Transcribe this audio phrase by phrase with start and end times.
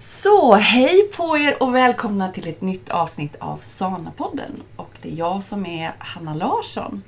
[0.00, 4.62] Så, hej på er och välkomna till ett nytt avsnitt av Sana-podden.
[4.76, 7.02] Och det är jag som är Hanna Larsson.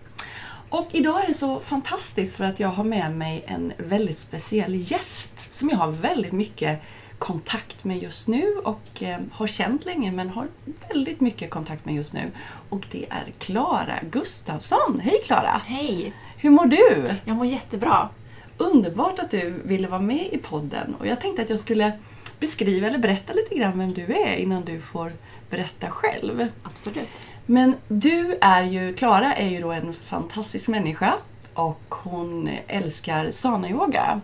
[0.68, 4.74] Och idag är det så fantastiskt för att jag har med mig en väldigt speciell
[4.74, 6.82] gäst som jag har väldigt mycket
[7.18, 10.48] kontakt med just nu och eh, har känt länge men har
[10.88, 12.30] väldigt mycket kontakt med just nu.
[12.68, 15.00] Och det är Klara Gustafsson.
[15.02, 15.60] Hej Klara!
[15.66, 16.12] Hej!
[16.36, 17.14] Hur mår du?
[17.24, 18.08] Jag mår jättebra.
[18.56, 21.92] Underbart att du ville vara med i podden och jag tänkte att jag skulle
[22.40, 25.12] beskriva eller berätta lite grann vem du är innan du får
[25.50, 26.46] berätta själv.
[26.62, 27.20] Absolut.
[27.46, 31.14] Men du är ju, Klara är ju då en fantastisk människa
[31.54, 34.20] och hon älskar sana-yoga.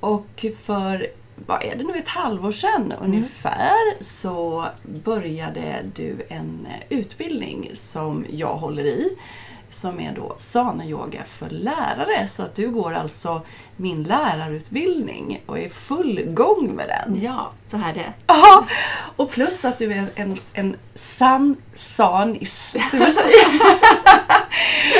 [0.00, 1.06] Och för,
[1.46, 4.64] vad är det nu, ett halvår sedan ungefär så
[5.04, 9.16] började du en utbildning som jag håller i
[9.74, 12.28] som är då sana-yoga för lärare.
[12.28, 13.42] Så att du går alltså
[13.76, 17.22] min lärarutbildning och är full gång med den.
[17.22, 18.12] Ja, så här är det.
[18.26, 18.66] Ja,
[19.16, 22.76] och plus att du är en, en, en sann sanis.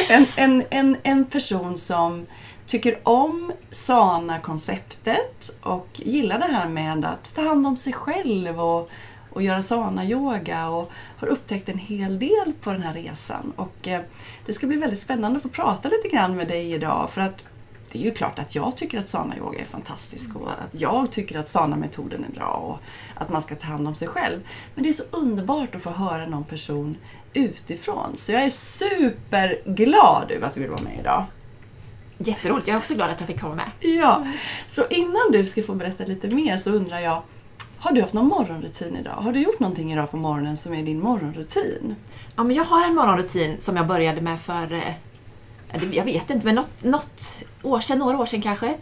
[0.08, 2.26] en, en, en, en person som
[2.66, 8.90] tycker om sana-konceptet och gillar det här med att ta hand om sig själv och,
[9.34, 13.52] och göra sana-yoga och har upptäckt en hel del på den här resan.
[13.56, 14.00] Och eh,
[14.46, 17.46] det ska bli väldigt spännande att få prata lite grann med dig idag för att
[17.92, 21.38] det är ju klart att jag tycker att sana-yoga är fantastisk och att jag tycker
[21.38, 22.78] att sana-metoden är bra och
[23.20, 24.40] att man ska ta hand om sig själv.
[24.74, 26.96] Men det är så underbart att få höra någon person
[27.32, 28.12] utifrån.
[28.16, 31.24] Så jag är superglad över att du vill vara med idag.
[32.18, 32.68] Jätteroligt.
[32.68, 33.70] Jag är också glad att jag fick komma med.
[33.80, 34.26] Ja,
[34.66, 37.22] så innan du ska få berätta lite mer så undrar jag,
[37.84, 39.12] har du haft någon morgonrutin idag?
[39.12, 41.96] Har du gjort någonting idag på morgonen som är din morgonrutin?
[42.36, 46.46] Ja, men jag har en morgonrutin som jag började med för, eh, jag vet inte,
[46.46, 48.74] men något, något år sedan, några år sedan kanske.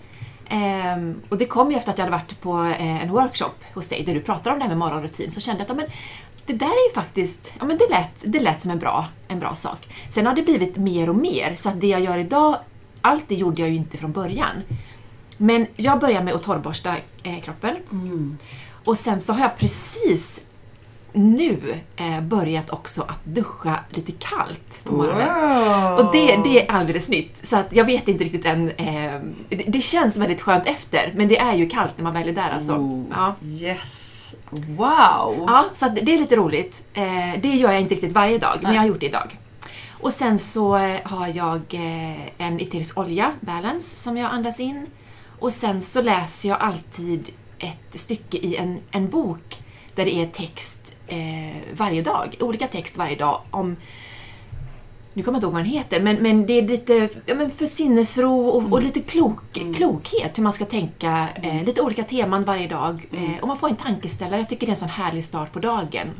[0.49, 3.89] Ehm, och det kom ju efter att jag hade varit på eh, en workshop hos
[3.89, 5.31] dig där du pratar om det här med morgonrutin.
[5.31, 5.87] Så kände jag att men,
[6.47, 9.39] det där är ju faktiskt, ja men det lät, det lät som en bra, en
[9.39, 9.89] bra sak.
[10.11, 12.57] Sen har det blivit mer och mer, så att det jag gör idag,
[13.01, 14.63] allt det gjorde jag ju inte från början.
[15.37, 17.77] Men jag börjar med att torrborsta eh, kroppen.
[18.85, 20.45] Och sen så har jag precis
[21.13, 25.29] nu eh, börjat också att duscha lite kallt på morgonen.
[25.29, 26.07] Wow.
[26.07, 28.71] Och det, det är alldeles nytt, så att jag vet inte riktigt än.
[28.71, 32.29] Eh, det, det känns väldigt skönt efter, men det är ju kallt när man väl
[32.29, 32.73] är där alltså.
[32.73, 33.35] Oh, Ja.
[33.47, 34.35] Yes!
[34.51, 35.45] Wow!
[35.47, 36.87] Ja, så det är lite roligt.
[36.95, 37.03] Eh,
[37.43, 39.39] det gör jag inte riktigt varje dag, men jag har gjort det idag.
[39.91, 44.87] Och sen så eh, har jag eh, en eterisk olja, Balance, som jag andas in.
[45.39, 47.31] Och sen så läser jag alltid
[47.63, 49.63] ett stycke i en, en bok
[49.95, 53.77] där det är text eh, varje dag, olika text varje dag om
[55.15, 57.51] nu kommer jag inte ihåg vad den heter, men, men det är lite ja, men
[57.51, 59.41] för sinnesro och, och lite klok,
[59.75, 61.29] klokhet, hur man ska tänka.
[61.35, 63.09] Eh, lite olika teman varje dag.
[63.13, 64.41] Eh, och man får en tankeställare.
[64.41, 66.11] Jag tycker det är en sån härlig start på dagen.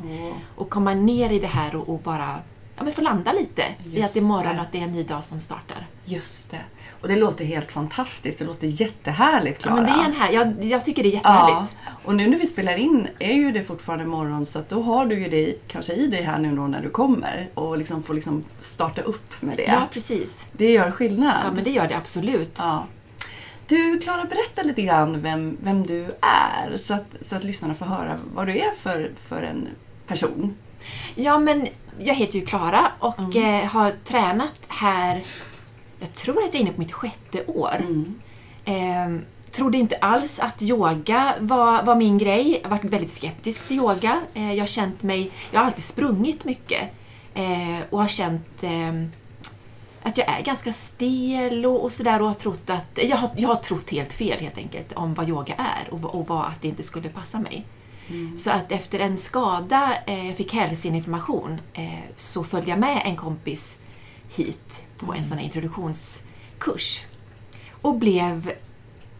[0.55, 2.39] Och komma ner i det här och, och bara
[2.77, 4.83] ja, men få landa lite i Just att det är morgon och att det är
[4.83, 5.87] en ny dag som startar.
[6.05, 6.61] Just det.
[7.03, 8.39] Och det låter helt fantastiskt.
[8.39, 9.75] Det låter jättehärligt, Ja, Klara.
[9.75, 11.19] men det är en här, jag, jag tycker det är Ja,
[11.49, 11.77] jättehärligt.
[12.05, 15.05] och nu när vi spelar in är ju det fortfarande morgon så att då har
[15.05, 18.13] du ju det kanske i dig här nu då när du kommer och liksom får
[18.13, 19.63] liksom starta upp med det.
[19.63, 20.45] Ja, precis.
[20.51, 21.33] Det gör skillnad.
[21.45, 22.55] Ja, men det gör det absolut.
[22.57, 22.85] Ja.
[23.67, 27.85] Du, Klara, berätta lite grann vem, vem du är så att, så att lyssnarna får
[27.85, 29.67] höra vad du är för, för en
[30.07, 30.55] person.
[31.15, 31.67] Ja, men
[31.99, 35.23] jag heter ju Klara och eh, har tränat här,
[36.03, 37.75] jag tror att jag är inne på mitt sjätte år.
[38.65, 39.17] Eh,
[39.51, 42.59] trodde inte alls att yoga var, var min grej.
[42.63, 44.21] Jag har varit väldigt skeptisk till yoga.
[44.33, 46.89] Eh, jag har känt mig, jag har alltid sprungit mycket
[47.33, 48.93] eh, och har känt eh,
[50.03, 53.47] att jag är ganska stel och, och sådär och har trott att, jag har, jag
[53.47, 56.67] har trott helt fel helt enkelt om vad yoga är och, och vad att det
[56.67, 57.65] inte skulle passa mig.
[58.37, 63.15] Så att efter en skada, eh, jag fick hälseninflammation, eh, så följde jag med en
[63.15, 63.77] kompis
[64.35, 67.01] hit på en sån här introduktionskurs.
[67.81, 68.51] Och blev,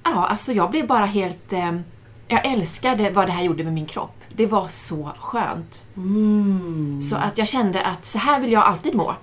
[0.03, 1.79] ja alltså jag blev bara helt, eh,
[2.27, 4.15] jag älskade vad det här gjorde med min kropp.
[4.35, 5.87] Det var så skönt.
[7.03, 9.15] Så att jag kände att så här vill jag alltid må.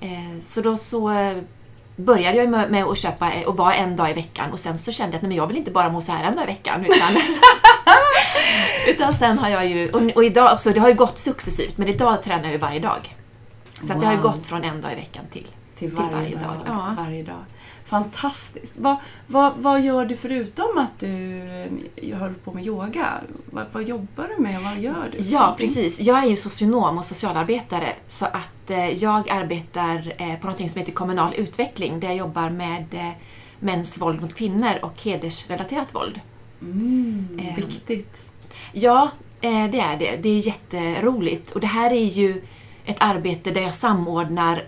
[0.00, 1.38] Eh, så då så eh,
[1.96, 4.92] började jag med, med att köpa och vara en dag i veckan och sen så
[4.92, 6.46] kände jag att nej, men jag vill inte bara må så här en dag i
[6.46, 7.22] veckan utan
[8.86, 11.88] Utan sen har jag ju, och, och idag, så det har ju gått successivt, men
[11.88, 13.16] idag tränar jag ju varje dag.
[13.86, 14.22] Så att jag har Wow.
[14.32, 15.46] gått från en dag i veckan till,
[15.78, 16.42] Till till varje, varje, dag.
[16.42, 16.62] dag.
[16.66, 16.94] Ja.
[16.98, 17.44] varje dag.
[17.86, 18.72] Fantastiskt.
[18.76, 18.96] Vad,
[19.26, 21.40] vad, vad gör du förutom att du
[21.96, 23.20] eh, håller på med yoga?
[23.50, 24.60] Vad, vad jobbar du med?
[24.62, 25.18] Vad gör du?
[25.24, 26.00] Ja, precis.
[26.00, 30.80] Jag är ju socionom och socialarbetare så att eh, jag arbetar eh, på något som
[30.80, 33.10] heter kommunal utveckling där jag jobbar med eh,
[33.60, 36.20] mäns våld mot kvinnor och hedersrelaterat våld.
[36.62, 38.22] Mm, Eh, viktigt.
[38.72, 39.10] Ja,
[39.40, 40.16] eh, det är det.
[40.22, 41.50] Det är jätteroligt.
[41.50, 42.42] Och det här är ju
[42.84, 44.64] ett arbete där jag samordnar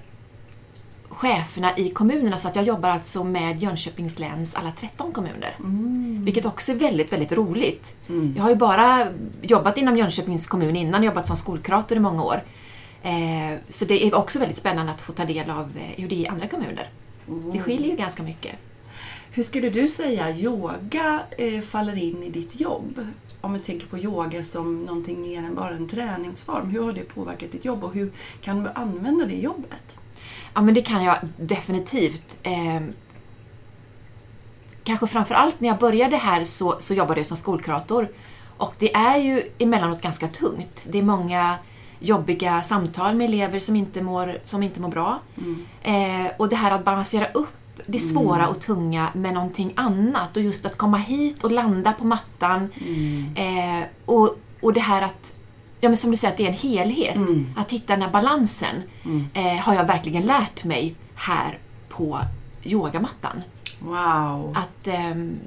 [1.08, 5.56] cheferna i kommunerna så att jag jobbar alltså med Jönköpings läns alla 13 kommuner.
[5.58, 6.24] Mm.
[6.24, 7.96] Vilket också är väldigt, väldigt roligt.
[8.36, 9.06] Jag har ju bara
[9.42, 12.42] jobbat inom Jönköpings kommun innan, jobbat som skolkurator i många år.
[13.02, 16.14] Eh, så det är också väldigt spännande att få ta del av eh, hur det
[16.14, 16.90] är i andra kommuner.
[17.52, 18.52] Det skiljer ju ganska mycket.
[19.36, 23.06] Hur skulle du säga yoga eh, faller in i ditt jobb?
[23.40, 26.70] Om vi tänker på yoga som någonting mer än bara en träningsform.
[26.70, 29.96] Hur har det påverkat ditt jobb och hur kan du använda det i jobbet?
[30.54, 32.38] Ja, men det kan jag definitivt.
[32.42, 32.82] Eh,
[34.84, 38.08] kanske framför allt när jag började här så, så jobbade jag som skolkurator.
[38.56, 40.86] Och det är ju emellanåt ganska tungt.
[40.90, 41.54] Det är många
[41.98, 45.18] jobbiga samtal med elever som inte mår, som inte mår bra.
[45.82, 50.42] Eh, och det här att balansera upp det svåra och tunga med någonting annat och
[50.42, 52.68] just att komma hit och landa på mattan.
[53.36, 55.34] Eh, och, och det här att,
[55.80, 57.16] ja men som du säger, att det är en helhet.
[57.56, 58.82] Att hitta den här balansen
[59.34, 61.58] eh, har jag verkligen lärt mig här
[61.88, 62.20] på
[62.62, 63.42] yogamattan.
[63.80, 64.56] Wow!
[64.56, 65.38] Att, ehm,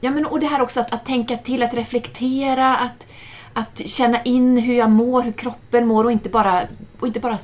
[0.00, 3.06] ja, men, och det här också att, att tänka till, att reflektera, att,
[3.52, 6.62] att känna in hur jag mår, hur kroppen mår och inte bara,
[7.00, 7.38] och inte bara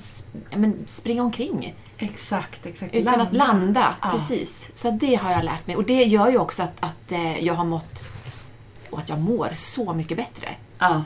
[0.50, 1.75] ja, men, springa omkring.
[1.98, 2.94] Exakt, exakt.
[2.94, 4.08] Utan att landa, Ja.
[4.10, 4.70] precis.
[4.75, 5.76] Så det har jag lärt mig.
[5.76, 8.02] Och det gör ju också att, att eh, jag har mått
[8.90, 10.48] och att jag mår så mycket bättre.
[10.78, 11.04] Ja.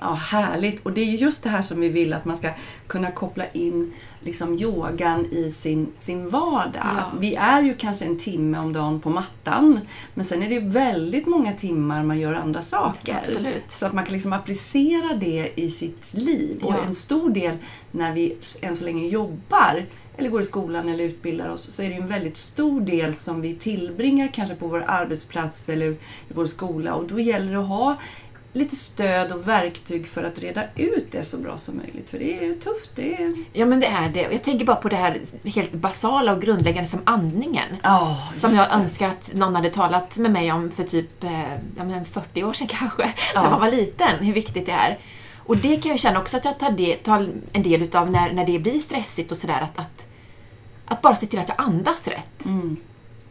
[0.00, 0.80] ja, härligt.
[0.86, 2.50] Och det är ju just det här som vi vill att man ska
[2.86, 6.86] kunna koppla in liksom yogan i sin, sin vardag.
[6.96, 7.12] Ja.
[7.20, 9.80] Vi är ju kanske en timme om dagen på mattan,
[10.14, 13.16] men sen är det ju väldigt många timmar man gör andra saker.
[13.20, 13.64] Absolut.
[13.70, 16.60] Så att man kan liksom applicera det i sitt liv.
[16.62, 16.84] Och Ja.
[16.86, 17.56] en stor del
[17.90, 19.84] när vi än så länge jobbar
[20.16, 23.40] eller går i skolan eller utbildar oss så är det en väldigt stor del som
[23.40, 25.96] vi tillbringar kanske på vår arbetsplats eller i
[26.34, 27.96] vår skola och då gäller det att ha
[28.52, 32.10] lite stöd och verktyg för att reda ut det så bra som möjligt.
[32.10, 32.90] För det är tufft.
[32.94, 33.34] Det är...
[33.52, 34.20] Ja, men det är det.
[34.32, 37.68] Jag tänker bara på det här helt basala och grundläggande som andningen.
[37.82, 38.74] Ja, Som jag det.
[38.74, 42.52] önskar att någon hade talat med mig om för typ eh, ja, men 40 år
[42.52, 43.42] sedan kanske, Ja.
[43.42, 44.98] när man var liten, hur viktigt det är.
[45.46, 48.32] Och det kan jag känna också att jag tar, det, tar en del utav när,
[48.32, 50.06] när det blir stressigt och sådär, att, att,
[50.86, 52.44] att bara se till att jag andas rätt.
[52.44, 52.76] Mm.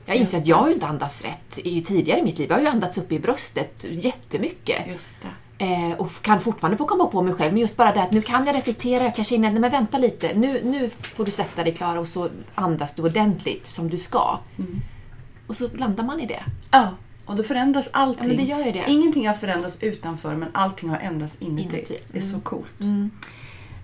[0.06, 2.50] Jag inser att jag har ju inte andats rätt i, tidigare i mitt liv.
[2.50, 4.88] Jag har ju andats upp i bröstet jättemycket.
[4.88, 5.28] Just det.
[5.66, 8.22] Eh, och kan fortfarande få komma på mig själv, men just bara det att nu
[8.22, 11.64] kan jag reflektera, jag kanske hinner, nej men vänta lite, nu, nu får du sätta
[11.64, 14.40] dig Klara och så andas du ordentligt som du ska.
[14.58, 14.82] Mm.
[15.48, 16.44] Och så landar man i det.
[16.72, 16.88] Ja,
[17.26, 18.32] och då förändras allting.
[18.32, 18.84] Ja, det gör ju det.
[18.88, 21.64] Ingenting har förändrats utanför men allting har ändrats inuti.
[21.78, 21.98] Inuti.
[22.12, 22.42] Det är så Mm.
[22.44, 22.76] coolt.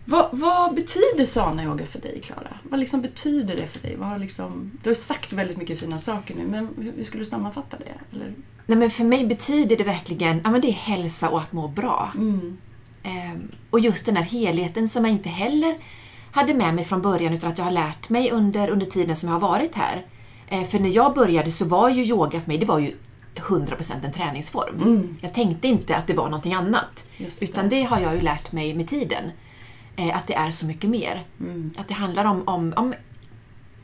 [0.05, 2.57] Vad, vad betyder sana yoga för dig, Klara?
[2.63, 3.95] Vad liksom betyder det för dig?
[3.95, 7.29] Vad har liksom, du har sagt väldigt mycket fina saker nu, men hur, skulle du
[7.29, 8.15] sammanfatta det?
[8.15, 8.33] Eller?
[8.65, 11.67] Nej men för mig betyder det verkligen, ja men det är hälsa och att må
[11.67, 12.11] bra.
[12.15, 12.57] Mm.
[13.03, 15.77] Ehm, och just den här helheten som jag inte heller
[16.31, 19.29] hade med mig från början utan att jag har lärt mig under, under tiden som
[19.29, 20.05] jag har varit här.
[20.47, 22.95] Eh, för när jag började så var ju yoga för mig, det var ju
[23.35, 25.17] 100% en träningsform.
[25.21, 27.09] Jag tänkte inte att det var någonting annat.
[27.17, 27.41] Det.
[27.41, 29.31] Utan det har jag ju lärt mig med tiden.
[29.95, 31.23] Eh, att det är så mycket mer.
[31.77, 32.93] Att det handlar om, om, om,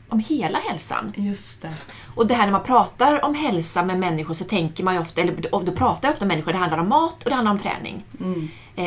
[0.08, 1.12] om hela hälsan.
[1.16, 1.74] Just det.
[2.14, 5.34] Och det här när man pratar om hälsa med människor så tänker man ofta, eller
[5.50, 8.04] då pratar jag ofta med människor, det handlar om mat och det handlar om träning.
[8.20, 8.26] Eh,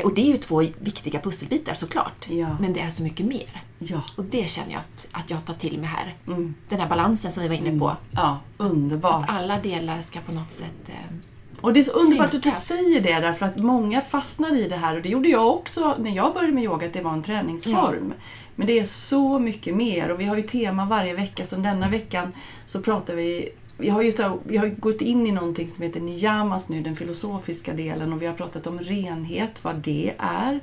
[0.04, 2.30] och det är ju två viktiga pusselbitar såklart.
[2.30, 2.58] Ja.
[2.60, 3.64] Men det är så mycket mer.
[3.80, 4.02] Ja.
[4.16, 6.16] Och det känner jag att, att jag tar till mig här.
[6.28, 6.56] Mm.
[6.70, 7.98] Den här balansen som vi var inne på.
[8.12, 9.26] Ja, underbart.
[9.28, 10.88] Alla delar ska på något sätt...
[10.88, 11.16] Eh,
[11.62, 14.76] Och det är så underbart att du säger det därför att många fastnar i det
[14.76, 17.24] här och det gjorde jag också när jag började med yoga att det var en
[17.24, 18.14] träningsform.
[18.56, 21.90] Men det är så mycket mer och vi har ju tema varje vecka som denna
[21.90, 22.34] veckan
[22.66, 24.24] så pratar vi vi har, ju så,
[24.58, 28.34] har gått in i någonting som heter niyamas nu, den filosofiska delen och vi har
[28.34, 30.60] pratat om renhet, vad det är.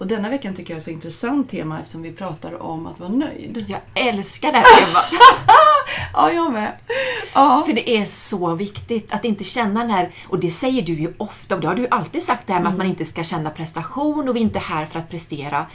[0.00, 3.00] Och denna veckan tycker jag är ett så intressant tema eftersom vi pratar om att
[3.00, 3.64] vara nöjd.
[3.68, 5.04] jag älskar det här temat.
[6.14, 6.72] Ja, jag med.
[7.34, 7.62] Ja.
[7.66, 11.12] För det är så viktigt att inte känna den här, och det säger du ju
[11.18, 12.90] ofta, och det har du ju alltid sagt det här med att man Mm.
[12.90, 15.66] inte ska känna prestation och vi är inte här för att prestera.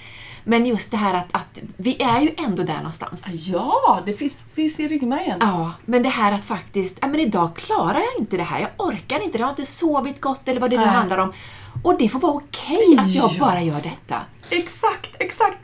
[0.43, 3.27] Men just det här att, att vi är ju ändå där någonstans.
[3.31, 5.37] Ja, det finns, finns i ryggmärgen.
[5.41, 8.69] Ja, men det här att faktiskt, ja men idag klarar jag inte det här, jag
[8.77, 11.33] orkar inte jag har inte sovit gott eller vad det nu handlar om.
[11.85, 13.39] Och det får vara okej att jag Ja.
[13.39, 14.21] bara gör detta.
[14.49, 15.57] Exakt, exakt.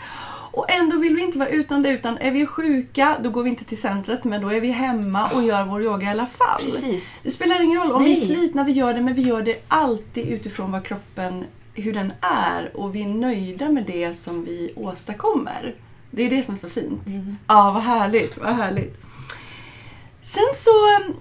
[0.53, 3.49] Och ändå vill vi inte vara utan det, utan är vi sjuka, då går vi
[3.49, 6.61] inte till centret, men då är vi hemma och gör vår yoga i alla fall.
[6.61, 7.19] Precis.
[7.23, 8.25] Det spelar ingen roll om vi är Nej.
[8.27, 12.71] slitna, vi gör det, men vi gör det alltid utifrån vad kroppen, hur den är
[12.77, 15.75] och vi är nöjda med det som vi åstadkommer.
[16.11, 17.01] Det är det som är så fint.
[17.47, 18.97] Ja, vad härligt, vad härligt.
[20.23, 21.15] Sen så eh,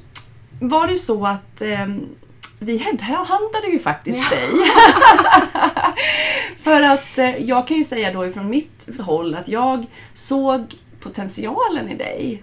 [0.69, 1.87] var det så att eh,
[2.62, 4.49] vi headhuntade ju faktiskt dig.
[6.57, 11.88] För att eh, jag kan ju säga då ifrån mitt håll att jag såg potentialen
[11.88, 12.43] i dig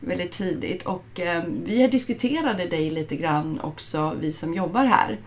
[0.00, 5.18] väldigt tidigt och eh, vi diskuterade dig lite grann också, vi som jobbar här.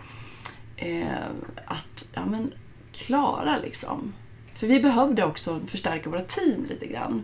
[0.77, 1.17] Eh,
[1.65, 2.53] att ja, men,
[2.91, 4.13] klara liksom.
[4.53, 7.23] För vi behövde också förstärka våra team lite grann.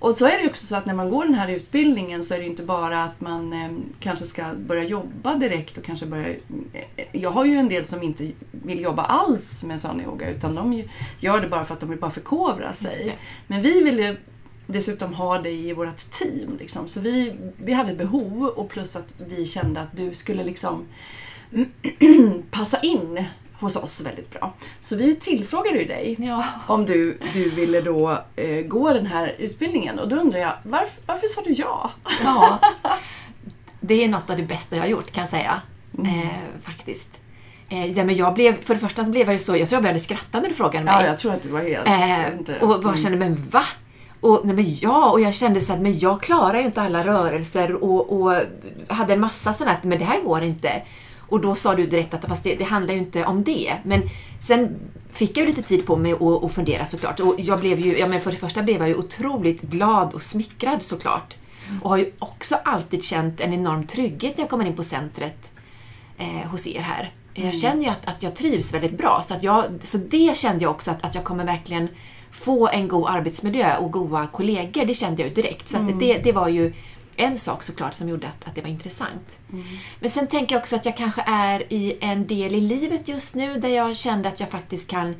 [0.00, 2.38] Och så är det också så att när man går den här utbildningen så är
[2.38, 6.28] det inte bara att man eh, kanske ska börja jobba direkt och kanske börja...
[6.28, 10.54] Eh, jag har ju en del som inte vill jobba alls med sån yoga utan
[10.54, 10.82] de
[11.18, 13.18] gör det bara för att de vill bara förkovra sig.
[13.46, 14.16] Men vi ville
[14.66, 16.56] dessutom ha dig i vårt team.
[16.58, 16.88] Liksom.
[16.88, 20.86] Så vi, vi hade behov och plus att vi kände att du skulle liksom
[22.50, 23.24] passa in
[23.60, 24.52] hos oss väldigt bra.
[24.80, 26.44] Så vi tillfrågade ju dig Ja.
[26.66, 31.02] om du, du ville då eh, gå den här utbildningen och då undrar jag varför,
[31.06, 31.90] varför sa du ja?
[32.24, 32.58] Ja.
[33.80, 35.62] Det är något av det bästa jag har gjort kan jag säga.
[35.98, 37.20] Eh, faktiskt.
[37.68, 39.76] Eh, ja, men jag blev, för det första så blev jag ju så, jag tror
[39.76, 40.94] jag började skratta när du frågade mig.
[41.00, 41.86] Ja, jag tror att du var helt...
[41.88, 43.62] Eh, inte- och bara kände, men va?
[44.20, 47.04] Och, nej, men ja, och jag kände så att men jag klarar ju inte alla
[47.04, 48.34] rörelser och, och
[48.88, 50.82] hade en massa sådana att men det här går inte.
[51.30, 53.74] Och då sa du direkt att fast det, det handlar ju inte om det.
[53.84, 54.02] Men
[54.38, 54.76] sen
[55.12, 57.20] fick jag ju lite tid på mig att, att fundera såklart.
[57.20, 60.22] Och jag blev ju, ja men för det första blev jag ju otroligt glad och
[60.22, 61.36] smickrad såklart.
[61.82, 65.52] Och har ju också alltid känt en enorm trygghet när jag kommer in på centret
[66.18, 67.12] eh, hos er här.
[67.34, 70.64] Jag känner ju att, att jag trivs väldigt bra, så, att jag, så det kände
[70.64, 71.88] jag också att, att jag kommer verkligen
[72.30, 74.84] få en god arbetsmiljö och goda kollegor.
[74.84, 75.68] Det kände jag ju direkt.
[75.68, 76.72] Så att det, det var ju
[77.16, 79.38] en sak såklart som gjorde att, att det var intressant.
[80.00, 83.34] Men sen tänker jag också att jag kanske är i en del i livet just
[83.34, 85.14] nu där jag kände att jag faktiskt kan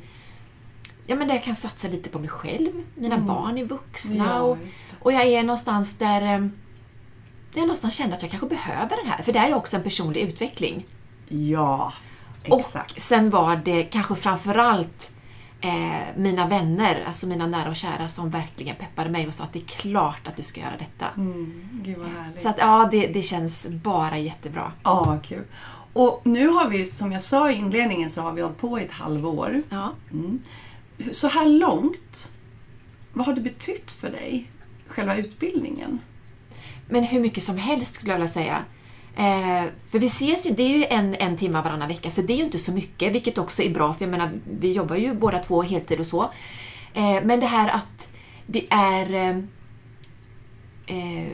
[1.07, 2.71] Ja, men där jag kan satsa lite på mig själv.
[2.95, 4.57] Mina barn är vuxna Ja, och,
[4.99, 6.49] och jag är någonstans där, eh, där
[7.55, 9.23] jag någonstans känner att jag kanske behöver den här.
[9.23, 10.85] För det är ju också en personlig utveckling.
[11.27, 11.93] Ja,
[12.49, 13.01] Och exakt.
[13.01, 15.10] sen var det kanske framförallt
[15.61, 19.53] eh, mina vänner, alltså mina nära och kära, som verkligen peppade mig och sa att
[19.53, 21.07] det är klart att du ska göra detta.
[21.17, 22.41] Mm, gud vad härligt.
[22.41, 24.71] Så att ja, det, det känns bara jättebra.
[24.83, 25.45] Ja, vad kul.
[25.93, 28.83] Och nu har vi, som jag sa i inledningen, så har vi hållit på i
[28.83, 29.61] ett halvår.
[29.69, 29.93] Ja.
[30.11, 30.39] Mm.
[31.11, 32.33] Så här långt,
[33.13, 34.51] vad har det betytt för dig,
[34.87, 35.99] själva utbildningen?
[36.89, 38.63] Men hur mycket som helst skulle jag vilja säga.
[39.15, 42.33] Eh, för vi ses ju, det är ju en, en timme varannan vecka, så det
[42.33, 45.13] är ju inte så mycket, vilket också är bra, för jag menar, vi jobbar ju
[45.13, 46.21] båda två heltid och så.
[46.93, 48.15] Eh, men det här att
[48.45, 49.37] det är eh,
[50.97, 51.27] eh,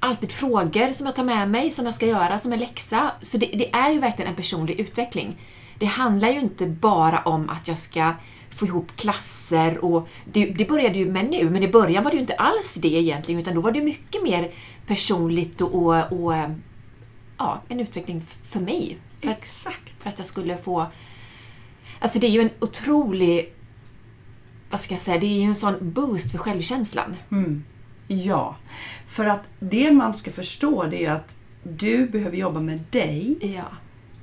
[0.00, 3.10] alltid frågor som jag tar med mig, som jag ska göra som en läxa.
[3.22, 5.40] Så det, det är ju verkligen en personlig utveckling.
[5.78, 8.12] Det handlar ju inte bara om att jag ska
[8.50, 12.14] få ihop klasser och det, det började ju med nu, men i början var det
[12.14, 14.50] ju inte alls det egentligen, utan då var det mycket mer
[14.86, 16.50] personligt och, och, och eh,
[17.38, 18.98] ja, en utveckling för mig.
[19.20, 20.02] För att, Exakt.
[20.02, 20.86] för att jag skulle få...
[21.98, 23.52] Alltså det är ju en otrolig...
[24.70, 25.18] Vad ska jag säga?
[25.18, 27.16] Det är ju en sån boost för självkänslan.
[27.30, 27.64] Mm.
[28.08, 28.56] Ja,
[29.06, 33.64] för att det man ska förstå det är att du behöver jobba med dig Ja.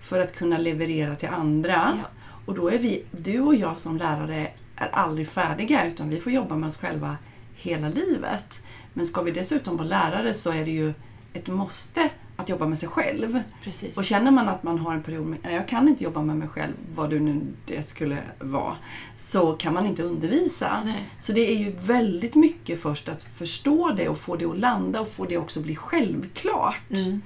[0.01, 1.97] för att kunna leverera till andra.
[2.01, 2.09] Ja.
[2.45, 6.31] Och då är vi, du och jag som lärare är aldrig färdiga utan vi får
[6.31, 7.17] jobba med oss själva
[7.55, 8.63] hela livet.
[8.93, 10.93] Men ska vi dessutom vara lärare så är det ju
[11.33, 12.09] ett måste
[12.41, 13.39] att jobba med sig själv.
[13.63, 13.97] Precis.
[13.97, 16.35] Och känner man att man har en period med "Nej, jag kan inte jobba med
[16.35, 18.75] mig själv, vad du nu det skulle vara,
[19.15, 20.81] så kan man inte undervisa.
[20.85, 21.09] Nej.
[21.19, 25.01] Så det är ju väldigt mycket först att förstå det och få det att landa
[25.01, 26.89] och få det också bli självklart.
[26.89, 27.21] Mm.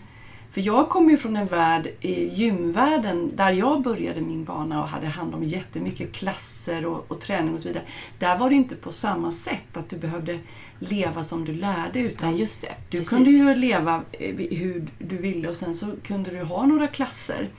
[0.52, 4.90] För jag kommer ju från en värld, i gymvärlden, där jag började min bana och
[4.90, 7.84] hade hand om jättemycket klasser och, och träning och så vidare.
[8.20, 10.40] Där var det inte på samma sätt att du behövde
[10.80, 12.76] leva som du lärde utan Nej, just det.
[12.90, 13.10] du Precis.
[13.10, 17.50] kunde ju leva eh, hur du ville och sen så kunde du ha några klasser.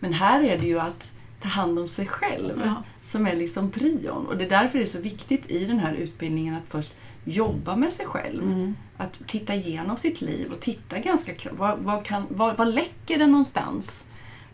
[0.00, 1.12] Men här är det ju att
[1.42, 2.82] ta hand om sig själv Ja.
[3.02, 4.26] som är liksom prion.
[4.26, 7.76] Och det är därför det är så viktigt i den här utbildningen att först jobba
[7.76, 8.42] med sig själv.
[8.42, 8.76] Mm.
[8.96, 13.26] Att titta igenom sitt liv och titta ganska vad, vad, kan, vad, vad läcker det
[13.26, 14.04] någonstans?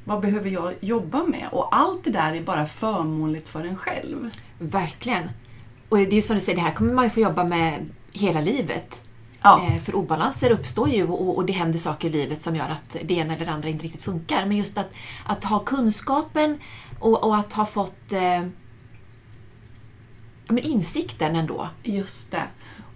[0.05, 1.49] Vad behöver jag jobba med?
[1.53, 4.31] Och allt det där är bara förmånligt för en själv.
[4.59, 5.31] Verkligen.
[5.89, 7.87] Och det är ju som du säger, det här kommer man ju få jobba med
[8.17, 9.03] hela livet.
[9.43, 9.63] Ja.
[9.63, 13.15] Eh, För obalanser uppstår ju och, det händer saker i livet som gör att det
[13.15, 14.47] ena eller det andra inte riktigt funkar.
[14.47, 14.95] Men just att,
[15.27, 16.59] att ha kunskapen
[17.01, 18.47] och, och att ha fått eh,
[20.49, 21.69] men insikten ändå.
[21.83, 22.43] Just det.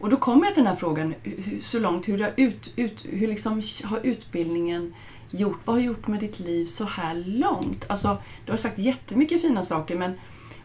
[0.01, 2.09] Och då kommer jag till den här frågan hur, så långt.
[2.09, 4.95] Hur, har ut, ut, hur liksom har utbildningen
[5.31, 5.61] gjort?
[5.65, 7.85] Vad har gjort med ditt liv så här långt?
[7.89, 10.13] Alltså, du har sagt jättemycket fina saker men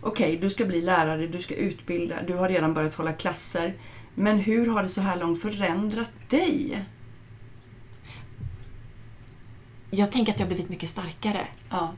[0.02, 3.74] okej, du ska bli lärare, du ska utbilda, du har redan börjat hålla klasser.
[4.16, 6.86] Men hur har det så här långt förändrat dig?
[9.96, 11.48] jag tänker att jag har blivit mycket starkare.
[11.70, 11.92] Ja.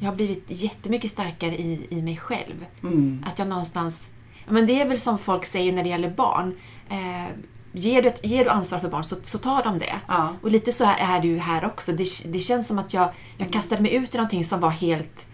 [0.00, 2.66] Jag har blivit jättemycket starkare i, i mig själv.
[2.82, 3.24] Mm.
[3.26, 4.10] Att jag någonstans...
[4.48, 6.54] Men det är väl som folk säger när det gäller barn.
[6.90, 7.34] Eh,
[7.72, 9.94] ger, du, ger du ansvar för barn så, så tar de det.
[10.08, 10.34] Ja.
[10.42, 11.92] Och lite så är, är det ju här också.
[11.92, 15.26] Det, det känns som att jag, jag kastade mig ut i någonting som var helt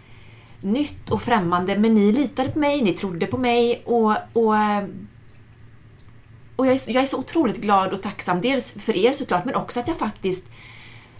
[0.60, 1.78] nytt och främmande.
[1.78, 4.84] Men ni litade på mig, ni trodde på mig och, och, eh,
[6.56, 8.40] och jag, är, så- jag är så otroligt glad och tacksam.
[8.40, 10.50] Dels för er såklart, men också att jag faktiskt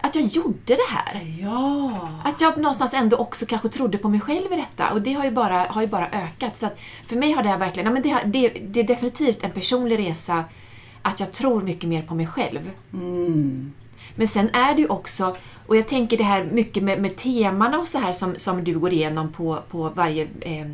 [0.01, 1.27] att jag gjorde det här.
[1.41, 2.09] Ja.
[2.25, 5.25] Att jag någonstans ändå också kanske trodde på mig själv i detta och det har
[5.25, 6.57] ju bara, har ju bara ökat.
[6.57, 6.69] Så
[7.07, 9.51] för mig har det här verkligen, ja, men det, har, det, det är definitivt en
[9.51, 10.45] personlig resa
[11.03, 12.71] att jag tror mycket mer på mig själv.
[12.93, 13.73] Mm.
[14.15, 15.37] Men sen är det ju också,
[15.67, 18.79] och jag tänker det här mycket med, med temana och så här som, som du
[18.79, 20.67] går igenom på, på varje eh,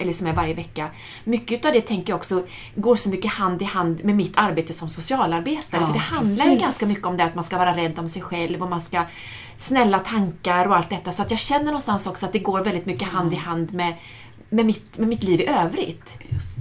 [0.00, 0.88] eller som är varje vecka.
[1.24, 2.42] Mycket av det tänker jag också
[2.74, 5.80] går så mycket hand i hand med mitt arbete som socialarbetare.
[5.80, 6.62] Ja, för det handlar ju precis.
[6.66, 9.02] ganska mycket om det att man ska vara rädd om sig själv och man ska
[9.56, 11.12] snälla tankar och allt detta.
[11.12, 13.94] Så att jag känner någonstans också att det går väldigt mycket hand i hand med,
[14.48, 16.18] med, mitt, med mitt liv i övrigt.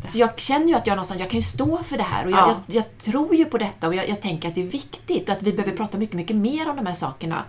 [0.07, 2.31] Så jag känner ju att jag någonstans, jag kan ju stå för det här och
[2.31, 2.61] jag, Ja.
[2.67, 5.35] jag, jag tror ju på detta och jag, jag tänker att det är viktigt och
[5.35, 7.43] att vi behöver prata mycket, mycket mer om de här sakerna.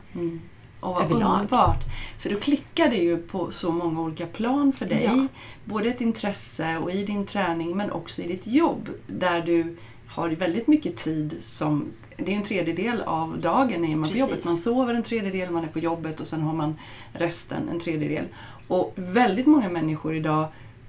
[0.80, 1.34] Och vad överlag.
[1.34, 1.84] underbart.
[2.18, 5.04] För då klickar det ju på så många olika plan för dig.
[5.04, 5.26] Ja.
[5.64, 10.28] Både ett intresse och i din träning men också i ditt jobb där du har
[10.28, 11.86] väldigt mycket tid som...
[12.16, 14.20] Det är en tredjedel av dagen är man på Precis.
[14.20, 14.44] jobbet.
[14.44, 16.76] Man sover en tredjedel, man är på jobbet och sen har man
[17.12, 18.24] resten, en tredjedel.
[18.68, 20.46] Och väldigt många människor idag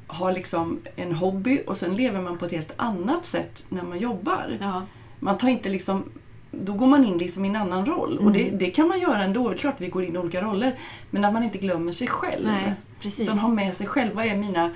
[0.08, 4.00] har liksom en hobby och sen lever man på ett helt annat sätt när man
[4.00, 4.58] jobbar.
[4.62, 4.82] Ja.
[5.20, 6.04] Man tar inte liksom
[6.52, 8.18] då går man in liksom i en annan roll.
[8.18, 9.50] Och det, det kan man göra ändå.
[9.50, 10.80] Det är klart vi går in i olika roller.
[11.10, 12.46] Men att man inte glömmer sig själv.
[12.46, 13.20] Nej, precis.
[13.20, 14.14] Utan har med sig själv.
[14.14, 14.72] Vad är mina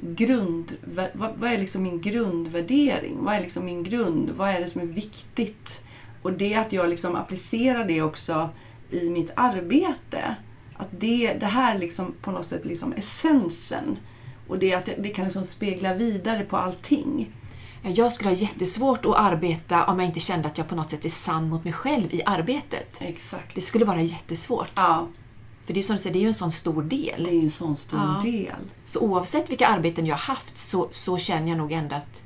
[0.00, 0.72] grund...
[1.12, 3.16] Vad, vad är liksom min grundvärdering?
[3.20, 4.30] Vad är liksom min grund?
[4.30, 5.80] Vad är det som är viktigt?
[6.22, 8.48] Och det att jag liksom applicerar det också
[8.90, 10.36] i mitt arbete.
[10.74, 13.98] Att det, det här liksom på något sätt liksom essensen.
[14.48, 17.32] Och det att det, det kan liksom spegla vidare på allting.
[17.82, 21.04] Jag skulle ha jättesvårt att arbeta om jag inte kände att jag på något sätt
[21.04, 22.96] är sann mot mig själv i arbetet.
[23.00, 23.54] Exakt.
[23.54, 24.70] Det skulle vara jättesvårt.
[24.74, 25.06] Ja,
[25.66, 27.24] För det är som du säger, det är ju en sån stor del.
[27.24, 28.30] det är ju en sån stor Ja.
[28.30, 28.54] del.
[28.84, 32.22] Så oavsett vilka arbeten jag har haft så, så känner jag nog ändå att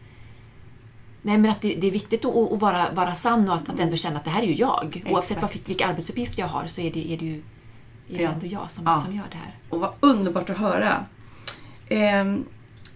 [1.25, 3.81] Nej, men att det, det är viktigt att, att vara, vara sann och att, att
[3.81, 5.05] ändå känna att det här är ju jag.
[5.11, 7.35] Oavsett vad, vilka arbetsuppgifter jag har så är det, är det ju
[8.09, 8.31] är det Ja.
[8.31, 8.97] ändå jag som, Ja.
[8.97, 9.59] som gör det här.
[9.71, 11.05] Och vad underbart att höra.
[11.89, 12.45] Ehm,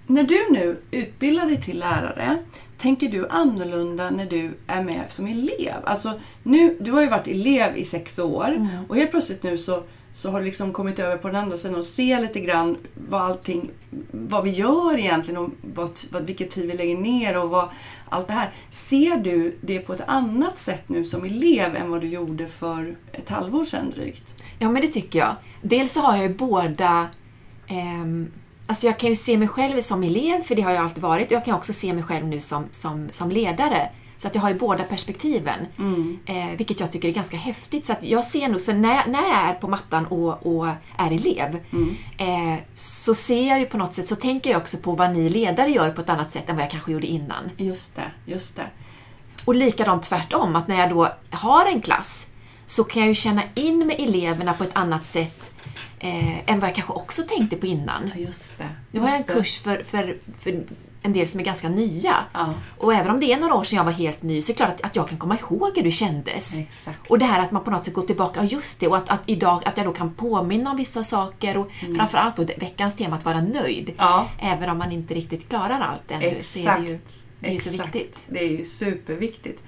[0.06, 2.38] när du nu utbildar dig till lärare,
[2.78, 5.74] tänker du annorlunda när du är med som elev?
[5.84, 9.82] Alltså, nu, du har ju varit elev i sex år och helt plötsligt nu så,
[10.12, 12.76] så har du liksom kommit över på den andra sidan och ser lite grann
[13.08, 13.70] vad allting,
[14.10, 17.68] vad vi gör egentligen och vad, vad, vilken tid vi lägger ner och vad,
[18.08, 18.50] allt det här.
[18.70, 22.96] Ser du det på ett annat sätt nu som elev än vad du gjorde för
[23.12, 24.42] ett halvår sedan drygt?
[24.58, 25.36] Ja, men det tycker jag.
[25.62, 27.08] Dels så har jag ju båda...
[27.66, 28.30] ehm,
[28.66, 31.26] alltså jag kan ju se mig själv som elev, för det har jag alltid varit.
[31.26, 33.88] och Jag kan också se mig själv nu som, som, som ledare.
[34.18, 35.66] Så att jag har ju båda perspektiven.
[36.26, 37.86] Eh, vilket jag tycker är ganska häftigt.
[37.86, 41.10] Så att jag ser nog, så när, när jag är på mattan och, och är
[41.12, 41.58] elev,
[42.18, 45.28] eh, så ser jag ju på något sätt, så tänker jag också på vad ni
[45.28, 47.50] ledare gör på ett annat sätt än vad jag kanske gjorde innan.
[47.56, 48.66] Just det, just det.
[49.44, 52.26] Och likadant tvärtom, att när jag då har en klass
[52.66, 55.50] så kan jag ju känna in med eleverna på ett annat sätt
[55.98, 58.10] eh, än vad jag kanske också tänkte på innan.
[58.14, 58.68] Ja, just det.
[58.90, 60.64] Nu har jag en kurs för, för, för
[61.06, 62.14] en del som är ganska nya.
[62.32, 62.54] Ja.
[62.78, 64.56] Och även om det är några år sedan jag var helt ny så är det
[64.56, 66.58] klart att, att jag kan komma ihåg hur det kändes.
[66.58, 67.10] Exakt.
[67.10, 69.10] Och det här att man på något sätt går tillbaka, ja just det, och att,
[69.10, 73.16] att idag att jag då kan påminna om vissa saker och framförallt då veckans tema
[73.16, 73.84] att vara nöjd.
[73.84, 73.94] Mm.
[73.98, 74.28] Ja.
[74.38, 76.98] Även om man inte riktigt klarar allt ännu så är det ju,
[77.40, 77.94] det är ju så Exakt.
[77.94, 78.24] viktigt.
[78.28, 79.62] Det är ju superviktigt.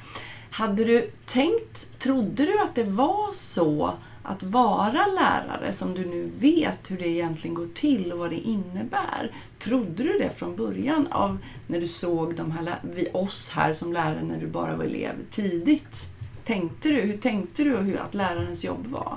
[0.51, 3.93] Hade du tänkt, trodde du att det var så
[4.29, 8.41] att vara lärare som du nu vet hur det egentligen går till och vad det
[8.41, 9.33] innebär?
[9.59, 13.93] Trodde du det från början av när du såg de här, vi, oss här som
[13.93, 16.07] lärare när du bara var elev tidigt?
[16.45, 19.17] Tänkte du, hur tänkte du hur att lärarens jobb var?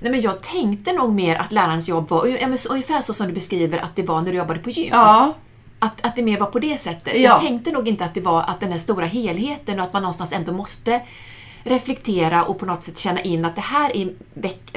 [0.00, 2.26] Nej, men jag tänkte nog mer att lärarens jobb var
[2.70, 4.88] ungefär så som du beskriver att det var när du jobbade på gym.
[4.90, 5.34] Ja,
[5.78, 7.14] Att, att det mer var på det sättet.
[7.14, 7.20] Ja.
[7.20, 10.02] Jag tänkte nog inte att det var att den här stora helheten och att man
[10.02, 11.00] någonstans ändå måste
[11.64, 14.12] reflektera och på något sätt känna in att det här är,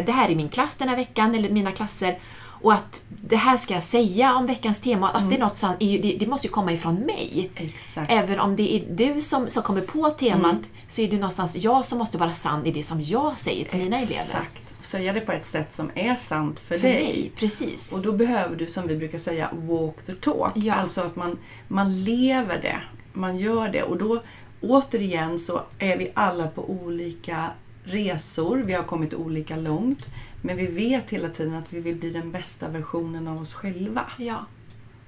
[0.05, 2.19] det här är min klass den här veckan, eller mina klasser.
[2.61, 5.09] Och att det här ska jag säga om veckans tema.
[5.09, 7.49] Att det, är något, sant- är ju- det, det måste ju komma ifrån mig.
[7.55, 8.11] exakt.
[8.11, 11.85] Även om det är du som, som kommer på temat så är det någonstans jag
[11.85, 14.21] som måste vara sann i det som jag säger till mina elever.
[14.21, 14.63] Exakt.
[14.81, 16.93] Säga det på ett sätt som är sant för, För dig.
[17.03, 17.93] mig, precis.
[17.93, 20.51] Och då behöver du, som vi brukar säga, walk the talk.
[20.55, 20.73] Ja.
[20.73, 22.81] Alltså att man, man lever det.
[23.13, 23.83] Man gör det.
[23.83, 24.23] Och då,
[24.61, 27.49] återigen, så är vi alla på olika
[27.83, 30.09] resor, vi har kommit olika långt.
[30.41, 34.05] Men vi vet hela tiden att vi vill bli den bästa versionen av oss själva.
[34.17, 34.45] Ja.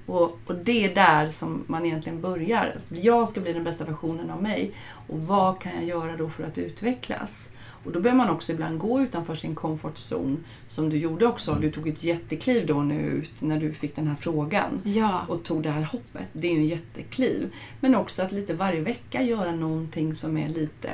[0.05, 2.75] Och, och det är där som man egentligen börjar.
[2.89, 4.71] Jag ska bli den bästa versionen av mig.
[5.07, 7.49] Och vad kan jag göra då för att utvecklas?
[7.89, 10.37] Och då behöver man också ibland gå utanför sin comfort zone.
[10.67, 11.53] Som du gjorde också.
[11.53, 14.81] Du tog ett jättekliv då nu ut när du fick den här frågan.
[14.83, 15.21] Ja.
[15.27, 16.27] Och tog det här hoppet.
[16.33, 17.53] Det är ju en jättekliv.
[17.79, 20.89] Men också att lite varje vecka göra någonting som är lite,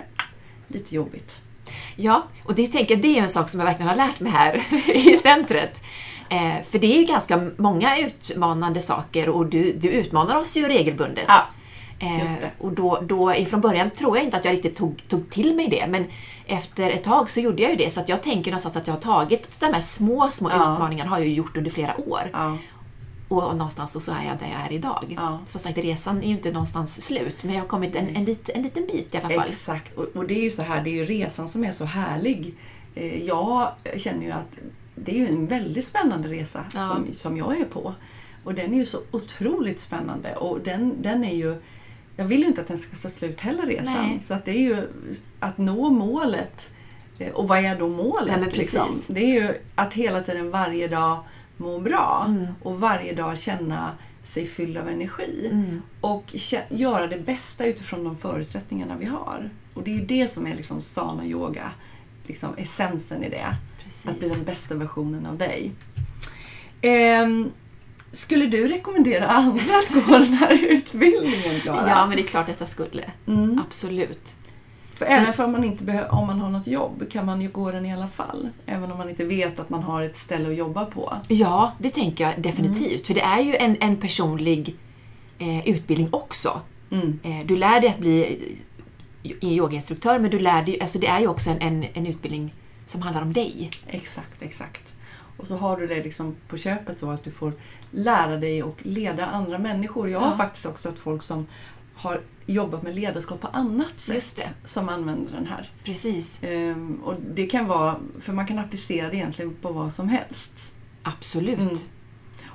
[0.67, 1.41] lite jobbigt.
[1.95, 4.63] Ja, och det, tänker, det är en sak som jag verkligen har lärt mig här
[4.95, 5.81] i centret.
[6.29, 10.67] Eh, för det är ju ganska många utmanande saker och du, du utmanar oss ju
[10.67, 11.25] regelbundet.
[11.27, 11.47] Ja,
[11.99, 15.55] Eh, och då, då ifrån början tror jag inte att jag riktigt tog, tog till
[15.55, 16.05] mig det, men
[16.47, 17.89] efter ett tag så gjorde jag ju det.
[17.89, 20.55] Så att jag tänker någonstans att jag har tagit de här små, små Ja.
[20.73, 22.21] utmaningarna har jag ju gjort under flera år.
[22.33, 22.57] Ja,
[23.27, 25.13] Och någonstans så, så är jag där jag är idag.
[25.17, 25.39] Ja.
[25.45, 28.49] Som sagt, resan är ju inte någonstans slut, men jag har kommit en, en, lit,
[28.49, 29.47] en liten bit i alla fall.
[29.49, 31.85] Exakt, och, och det är ju så här, det är ju resan som är så
[31.85, 32.53] härlig.
[32.95, 34.57] Eh, jag känner ju att
[34.95, 36.79] det är ju en väldigt spännande resa Ja.
[36.81, 37.93] som, som jag är på.
[38.43, 41.61] Och den är ju så otroligt spännande och den, den är ju
[42.15, 43.93] jag vill ju inte att den ska ta slut heller resan.
[43.93, 44.19] Nej.
[44.19, 44.87] Så att det är ju
[45.39, 46.73] att nå målet.
[47.19, 48.39] Eh, Och vad är då målet?
[48.41, 48.87] Nej, liksom?
[49.07, 51.23] Det är ju att hela tiden varje dag
[51.57, 52.45] må bra Mm.
[52.63, 53.91] och varje dag känna
[54.23, 55.49] sig fylld av energi.
[55.51, 55.81] Mm.
[56.01, 56.35] Och
[56.69, 59.49] göra det bästa utifrån de förutsättningarna vi har.
[59.73, 61.71] Och det är ju det som är liksom sana yoga,
[62.27, 63.55] liksom essensen i det.
[63.83, 64.05] Precis.
[64.07, 65.71] Att bli den bästa versionen av dig.
[66.81, 67.51] Ehm,
[68.15, 71.89] skulle du rekommendera andra att gå den här utbildningen, Klara?
[71.89, 73.03] Ja, men det är klart att jag skulle.
[73.27, 73.61] Mm.
[73.67, 74.35] Absolut.
[74.93, 77.49] För även för om man, inte behö- om man har något jobb kan man ju
[77.49, 78.49] gå den i alla fall.
[78.65, 81.13] Även om man inte vet att man har ett ställe att jobba på.
[81.27, 82.91] Ja, det tänker jag definitivt.
[82.91, 83.03] Mm.
[83.05, 84.75] För det är ju en, en personlig
[85.39, 86.61] eh, utbildning också.
[86.91, 87.19] Mm.
[87.23, 88.37] Eh, du lär dig att bli
[89.23, 92.53] eh, yogainstruktör, men du lär dig, alltså det är ju också en, en, en utbildning
[92.85, 93.69] som handlar om dig.
[93.87, 94.93] Exakt, exakt.
[95.37, 97.53] Och så har du det liksom på köpet så att du får
[97.95, 100.09] lära dig och leda andra människor.
[100.09, 100.37] Jag har Ja.
[100.37, 101.47] faktiskt också haft folk som
[101.95, 105.71] har jobbat med ledarskap på annat sätt som använder den här.
[105.83, 106.39] Precis.
[106.43, 110.73] Ehm, och det kan vara, för man kan applicera det egentligen på vad som helst.
[111.03, 111.59] Absolut.
[111.59, 111.75] Mm.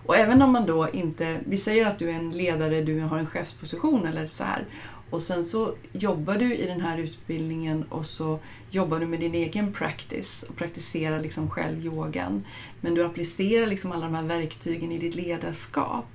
[0.06, 3.18] Och även om man då inte, vi säger att du är en ledare, du har
[3.18, 4.64] en chefsposition eller så här.
[5.10, 8.38] Och sen så jobbar du i den här utbildningen och så
[8.70, 12.44] jobbar du med din egen practice och praktiserar liksom själv yogan.
[12.80, 16.06] Men du applicerar liksom alla de här verktygen i ditt ledarskap.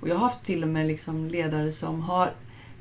[0.00, 2.32] Och jag har haft till och med liksom ledare som har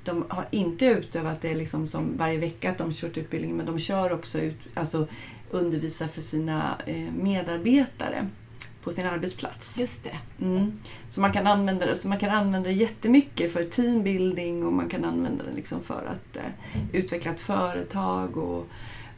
[0.04, 3.80] de har inte utövat det liksom som varje vecka att de kört utbildningen men de
[3.80, 5.08] kör också ut, alltså
[5.50, 8.28] undervisar för sina eh, medarbetare
[8.84, 9.78] på sin arbetsplats.
[9.78, 10.46] Just det.
[10.46, 10.72] Mm.
[11.10, 14.90] Så, man kan använda det, så man kan använda det jättemycket för teambuilding och man
[14.90, 18.68] kan använda det liksom för att eh, utveckla ett företag och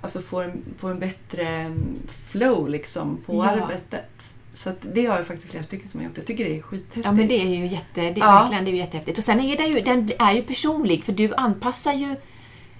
[0.01, 3.49] alltså få en, få en bättre mm, flow liksom på Ja.
[3.49, 4.33] arbetet.
[4.53, 6.17] Så det har jag faktiskt flera stycken som har gjort.
[6.17, 7.05] Jag tycker det är skithäftigt.
[7.05, 8.31] Ja, men det är ju jätte, det är Ja.
[8.39, 9.17] verkligen det är jättehäftigt.
[9.17, 12.15] Och sen är det ju, den är ju personlig, för du anpassar ju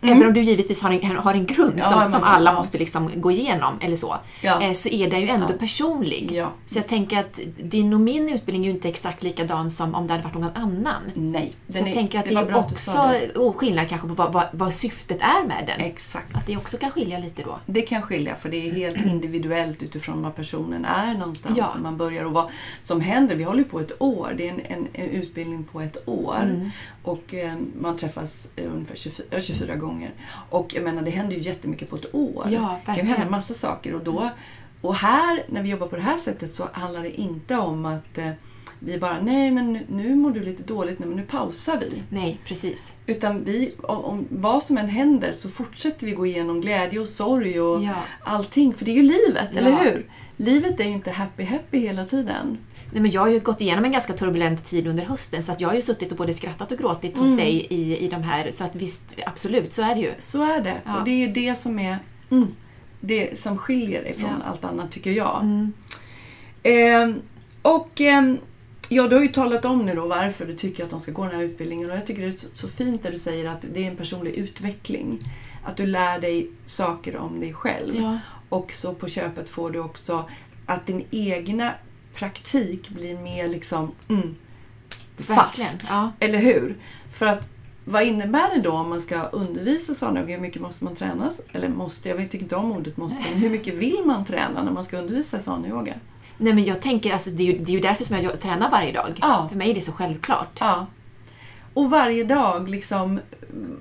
[0.04, 0.16] Mm.
[0.16, 2.58] Även om du givetvis har en, har en grund Ja, som, men- som alla ja.
[2.58, 4.62] måste liksom gå igenom, eller så, Ja.
[4.62, 6.44] eh, så är den ju ändå personlig.
[6.66, 10.08] Så jag tänker att din och min utbildning är ju inte exakt likadan som om
[10.08, 11.02] det hade varit någon annan.
[11.14, 11.52] Nej.
[11.68, 12.92] Så jag är- tänker att det, är också
[13.36, 15.80] oh, skillnad kanske på vad, vad, vad syftet är med den.
[15.80, 16.36] Exakt.
[16.36, 17.60] Att det också kan skilja lite då.
[17.66, 21.72] Det kan skilja för det är helt individuellt utifrån var personen är någonstans Ja.
[21.76, 22.50] när man börjar och vad
[22.82, 23.36] som händer.
[23.36, 24.34] Vi håller på ett år.
[24.38, 26.38] Det är en, en, en utbildning på ett år.
[26.44, 26.70] Mm.
[27.04, 29.91] Och eh, man träffas eh, ungefär 24, ja, 24 gånger.
[30.50, 32.48] Och jag menar, det händer ju jättemycket på ett år.
[32.50, 33.96] Ja, det kan hända massa saker.
[33.96, 34.30] Och, då,
[34.82, 38.18] och här, när vi jobbar på det här sättet, så handlar det inte om att
[38.18, 38.30] eh,
[38.80, 42.04] vi bara, nej men nu- nu mår du lite dåligt, nej men nu pausar vi.
[42.10, 42.94] Nej, precis.
[43.06, 47.08] Utan vi, om, om vad som än händer så fortsätter vi gå igenom glädje och
[47.08, 47.94] sorg och Ja.
[48.24, 48.74] allting.
[48.74, 49.58] För det är ju livet, Ja.
[49.60, 50.06] eller hur?
[50.42, 52.58] Livet är ju inte happy happy hela tiden.
[52.92, 55.62] Nej, men jag har ju gått igenom en ganska turbulent tid under hösten så att
[55.62, 57.38] jag har ju suttit och både skrattat och gråtit hos Mm.
[57.38, 58.52] dig i, i de här.
[58.52, 60.12] Så att visst, absolut, så är det ju.
[60.18, 60.82] Så är det.
[60.86, 60.98] Ja.
[61.00, 61.98] Och det är ju det som är
[62.32, 62.48] mm,
[63.00, 64.46] det som skiljer ifrån Ja.
[64.46, 65.40] allt annat, tycker jag.
[65.42, 65.74] Mm.
[66.64, 67.22] Ehm,
[67.62, 68.38] och ehm,
[68.90, 71.24] ja, du har ju talat om nu då varför du tycker att de ska gå
[71.26, 71.92] den här utbildningen.
[71.92, 73.98] Och jag tycker det är så, så fint när du säger att det är en
[73.98, 75.20] personlig utveckling.
[75.64, 77.96] Att du lär dig saker om dig själv.
[77.96, 78.18] Ja.
[78.52, 80.30] Och så på köpet får du också
[80.66, 81.74] att din egna
[82.16, 84.36] praktik blir mer liksom mm,
[85.18, 85.88] fast.
[85.90, 86.12] ja.
[86.20, 86.78] Eller hur?
[87.10, 87.48] För att
[87.86, 90.22] vad innebär det då om man ska undervisa sådana?
[90.22, 91.32] Hur mycket måste man träna?
[91.52, 94.72] Eller måste, jag vet inte om ordet måste, men hur mycket vill man träna när
[94.72, 95.94] man ska undervisa sådana yoga?
[96.38, 98.72] Nej, men jag tänker, alltså, det, är ju, det är ju därför som jag tränar
[98.72, 99.20] varje dag.
[99.22, 99.48] Ja.
[99.50, 100.58] För mig är det så självklart.
[100.60, 100.88] Ja.
[101.74, 103.20] Och varje dag, liksom,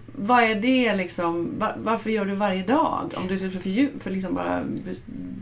[0.06, 1.50] vad är det liksom?
[1.58, 3.12] var- Varför gör du varje dag?
[3.16, 4.94] Om du för, för, för liksom bara be-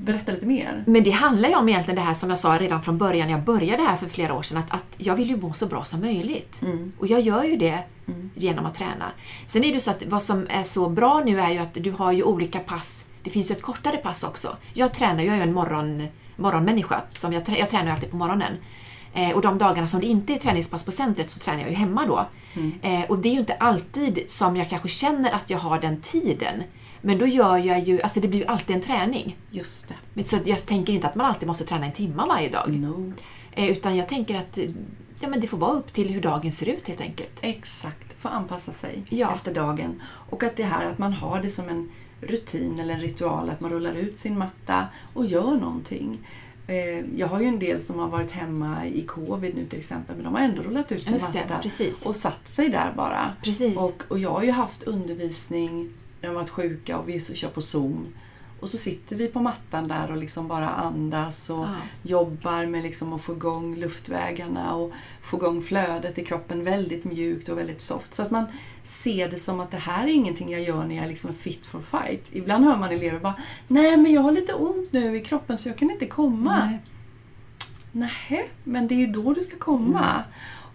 [0.04, 0.84] berätta lite mer.
[0.86, 3.34] Men det handlar ju om egentligen det här som jag sa redan från början när
[3.34, 5.84] jag började här för flera år sedan, att, att jag vill ju må så bra
[5.84, 6.62] som möjligt.
[6.62, 6.92] Mm.
[6.98, 7.78] Och jag gör ju det
[8.34, 9.10] genom att träna.
[9.46, 11.90] Sen är det så att vad som är så bra nu är ju att du
[11.90, 13.08] har ju olika pass.
[13.22, 14.56] Det finns ju ett kortare pass också.
[14.74, 16.06] Jag tränar, jag är ju en morgon,
[16.36, 17.00] morgonmänniska.
[17.12, 18.52] Som jag, jag tränar alltid på morgonen.
[19.14, 21.76] Eh, och de dagarna som det inte är träningspass på centret så tränar jag ju
[21.76, 22.26] hemma då.
[22.82, 26.00] Eh, och det är ju inte alltid som jag kanske känner att jag har den
[26.00, 26.62] tiden.
[27.00, 29.36] Men då gör jag ju, alltså det blir ju alltid en träning.
[29.50, 29.94] Just det.
[30.14, 32.68] Men Så jag tänker inte att man alltid måste träna en timme varje dag.
[32.74, 33.12] No.
[33.52, 34.58] Eh, Utan jag tänker att
[35.20, 37.38] ja, men det får vara upp till hur dagen ser ut helt enkelt.
[37.40, 39.32] Exakt, få anpassa sig Ja.
[39.34, 40.02] efter dagen.
[40.30, 41.90] Och att det här att man har det som en
[42.20, 46.18] rutin eller en ritual, att man rullar ut sin matta och gör någonting.
[46.68, 50.16] Eh, Jag har ju en del som har varit hemma i covid nu till exempel,
[50.16, 51.60] men de har ändå rullat ut sin matta
[52.06, 53.36] och satt sig där bara.
[53.42, 53.76] Precis.
[53.82, 55.88] Och, och jag har ju haft undervisning,
[56.20, 58.06] jag har varit sjuka och vi kör på Zoom.
[58.60, 61.74] Och så sitter vi på mattan där och liksom bara andas och Ja.
[62.02, 64.92] jobbar med liksom att få igång luftvägarna och
[65.22, 68.14] få igång flödet i kroppen väldigt mjukt och väldigt soft.
[68.14, 68.44] Så att man
[68.84, 71.66] ser det som att det här är ingenting jag gör när jag liksom är fit
[71.66, 72.30] for fight.
[72.34, 73.34] Ibland hör man elever bara
[73.68, 76.58] Nej men jag har lite ont nu i kroppen så jag kan inte komma.
[76.66, 76.78] Nej.
[77.92, 80.24] Nej, men det är ju då du ska komma.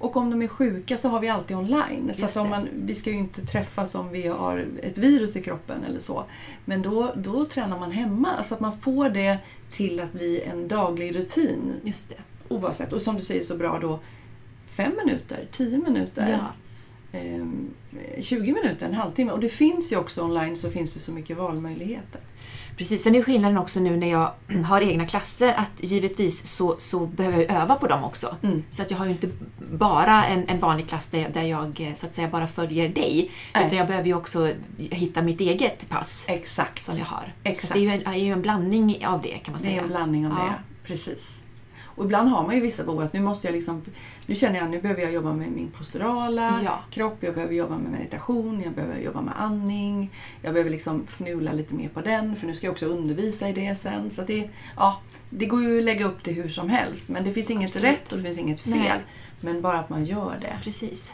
[0.03, 2.11] Och om de är sjuka så har vi alltid online.
[2.13, 5.41] Så att om man, vi ska ju inte träffas om vi har ett virus i
[5.41, 6.25] kroppen eller så.
[6.65, 8.43] Men då, då tränar man hemma.
[8.43, 9.37] Så att man får det
[9.71, 11.73] till att bli en daglig rutin.
[11.83, 12.15] Just det.
[12.47, 12.93] Oavsett.
[12.93, 13.99] Och som du säger så bra då,
[14.67, 16.39] fem minuter, tio minuter.
[16.39, 17.19] Ja.
[17.19, 17.69] ehm,
[18.19, 19.31] 20 minuter, en halvtimme.
[19.31, 22.21] Och det finns ju också online så finns det så mycket valmöjligheter.
[22.77, 24.31] Precis, sen är skillnaden också nu när jag
[24.65, 28.35] har egna klasser att givetvis så, så behöver jag öva på dem också.
[28.43, 28.63] Mm.
[28.69, 29.29] Så att jag har ju inte
[29.71, 33.31] bara en, en vanlig klass där, där jag eh, så att säga bara följer dig.
[33.53, 33.65] Nej.
[33.65, 36.83] Utan jag behöver ju också hitta mitt eget pass Exakt.
[36.83, 37.33] som jag har.
[37.43, 37.65] Så Exakt.
[37.71, 39.69] att det är ju, en, är ju en blandning av det kan man Det är
[39.69, 39.81] säga.
[39.81, 40.43] en blandning av Ja.
[40.45, 40.87] det.
[40.87, 41.39] Precis.
[41.95, 43.81] Och ibland har man ju vissa behov att nu måste jag liksom,
[44.25, 46.79] nu känner jag nu behöver jag jobba med min posturala Ja.
[46.91, 51.51] kropp, jag behöver jobba med meditation, jag behöver jobba med andning, jag behöver liksom fnula
[51.53, 54.11] lite mer på den för nu ska jag också undervisa i det sen.
[54.11, 57.23] Så att det, ja, det går ju att lägga upp det hur som helst men
[57.25, 57.91] det finns inget Absolut.
[57.91, 58.73] rätt och det finns inget fel.
[58.73, 59.03] Nej.
[59.41, 60.57] Men bara att man gör det.
[60.63, 61.13] Precis.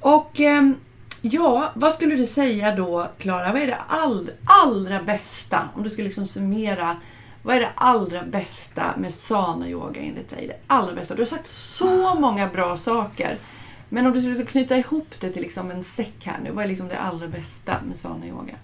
[0.00, 0.74] Och ehm,
[1.20, 3.52] ja, vad skulle du säga då Klara?
[3.52, 4.30] Vad är det all,
[4.64, 6.96] allra bästa, om du ska liksom summera,
[7.42, 10.46] vad är det allra bästa med sana yoga enligt dig?
[10.46, 11.14] Det allra bästa.
[11.14, 13.38] Du har sagt så många bra saker.
[13.88, 16.68] Men om du skulle knyta ihop det till liksom en säck här nu, vad är
[16.68, 18.54] liksom det allra bästa med sana yoga?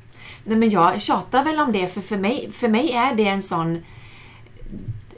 [0.45, 3.43] Nej, men jag tjatar väl om det, för för mig, för mig är det en
[3.43, 3.85] sån,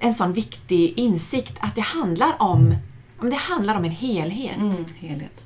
[0.01, 2.75] en sån viktig insikt att det handlar om,
[3.19, 4.59] om det handlar om en helhet.
[4.99, 5.45] helhet.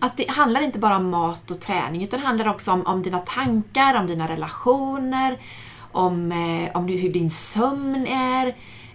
[0.00, 3.02] Att det handlar inte bara om mat och träning, utan det handlar också om, om
[3.02, 5.38] dina tankar, om dina relationer,
[5.92, 8.46] om, eh, om hur din sömn är.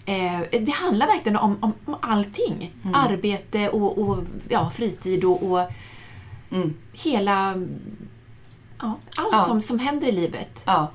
[0.05, 2.73] Eh, det handlar verkligen om, om, om allting.
[2.93, 5.71] Arbete och, och ja, fritid och, och
[6.51, 6.73] Mm.
[6.93, 7.55] hela...
[8.79, 9.41] Ja, allt Ja.
[9.41, 10.63] Som, som händer i livet.
[10.65, 10.91] Ja.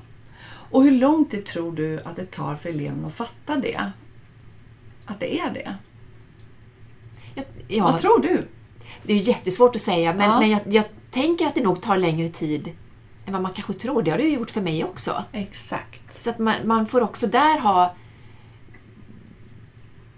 [0.71, 3.91] Och hur lång tid tror du att det tar för eleven att fatta det?
[5.05, 5.75] Att det är det?
[7.35, 8.47] Jag, ja, Vad tror du?
[9.03, 12.29] Det är jättesvårt att säga, men, men jag, jag tänker att det nog tar längre
[12.29, 12.71] tid
[13.31, 14.03] än vad man kanske tror.
[14.03, 15.23] Det har det ju gjort för mig också.
[15.31, 16.21] Exakt.
[16.21, 17.95] Så att man, man får också där ha...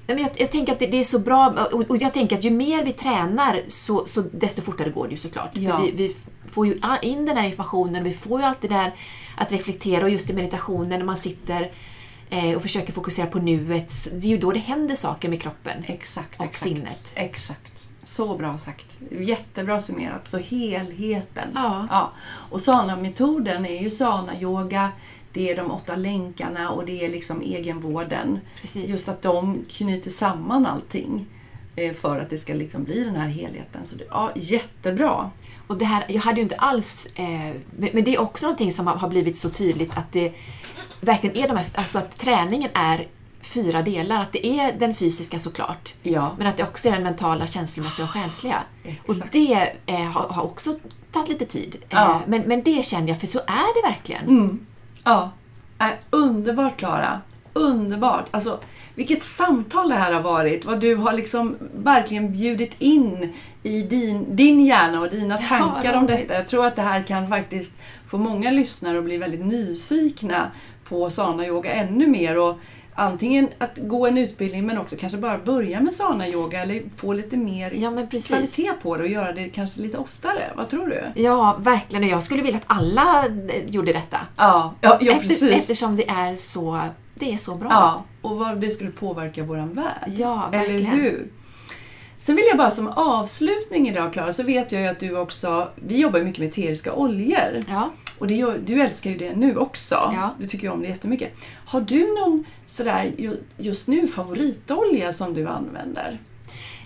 [0.07, 2.51] Jag, jag tänker att det, det är så bra, och, och jag tänker att ju
[2.51, 5.49] mer vi tränar så, så desto fortare går det ju såklart.
[5.53, 5.77] Ja.
[5.77, 6.15] För vi, vi
[6.49, 8.95] får ju in den här informationen, vi får ju alltid det här
[9.37, 11.71] att reflektera och just i meditationen när man sitter
[12.29, 15.83] eh, och försöker fokusera på nuet, det är ju då det händer saker med kroppen.
[15.87, 16.39] Exakt.
[16.39, 16.69] Och exakt.
[16.69, 17.13] sinnet.
[17.15, 17.72] Exakt.
[18.13, 18.97] Så bra sagt.
[19.11, 20.27] Jättebra summerat.
[20.27, 21.49] Så helheten.
[21.55, 21.87] Ja.
[21.89, 22.11] ja.
[22.49, 24.91] Och sana-metoden är ju sana-yoga,
[25.31, 28.39] det är de åtta länkarna och det är liksom egenvården.
[28.61, 28.89] Precis.
[28.89, 31.25] Just att de knyter samman allting
[31.75, 33.81] eh, för att det ska liksom bli den här helheten.
[33.85, 35.31] Så det, ja, jättebra.
[35.67, 37.07] Och det här, jag hade ju inte alls...
[37.15, 40.33] Eh, men det är också någonting som har blivit så tydligt att det
[41.01, 43.07] verkligen är de här, alltså att träningen är
[43.43, 44.21] fyra delar.
[44.21, 46.31] Att det är den fysiska såklart, Ja.
[46.37, 48.63] men att det också är den mentala, känslomässiga och själsliga.
[48.83, 49.09] Exakt.
[49.09, 50.73] Och det eh, har, också
[51.11, 51.75] tagit lite tid.
[51.75, 52.21] Eh, Ja.
[52.27, 54.23] men, men det kände jag, för så är det verkligen.
[54.27, 54.65] Mm.
[55.03, 55.31] Ja.
[55.79, 57.21] Äh, underbart Klara.
[57.53, 58.25] Underbart.
[58.31, 58.59] Alltså,
[58.95, 60.65] vilket samtal det här har varit.
[60.65, 65.93] Vad du har liksom verkligen bjudit in i din, din hjärna och dina Ja, tankar
[65.93, 66.17] om roligt.
[66.19, 66.33] detta.
[66.33, 67.77] Jag tror att det här kan faktiskt
[68.07, 70.51] få många lyssnare att bli väldigt nyfikna
[70.83, 72.37] på sana yoga ännu mer.
[72.37, 72.57] Och
[72.95, 77.37] antingen att gå en utbildning men också kanske bara börja med sana-yoga eller få lite
[77.37, 80.51] mer Ja, kvalitet på det och göra det kanske lite oftare.
[80.55, 81.21] Vad tror du?
[81.21, 82.07] Ja, verkligen.
[82.07, 84.17] Jag skulle vilja att alla eh, gjorde detta.
[84.37, 85.51] Ja, ja, ja Efter, precis.
[85.51, 86.79] eftersom det är så,
[87.13, 87.67] det är så bra.
[87.71, 90.11] Ja, och vad det skulle påverka våran värld.
[90.17, 90.85] Ja, Eller verkligen.
[90.99, 91.27] hur?
[92.25, 95.69] Sen vill jag bara som avslutning idag Klara, så vet jag ju att du också,
[95.75, 97.59] vi jobbar mycket med eteriska oljor.
[97.67, 97.89] Ja.
[98.19, 99.95] Och gör, du älskar ju det nu också.
[99.95, 100.35] Ja.
[100.39, 101.33] Du tycker ju om det jättemycket.
[101.65, 106.19] Har du någon sådär ju- just nu favoritolja som du använder?